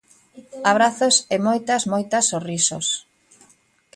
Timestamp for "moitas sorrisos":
1.93-2.87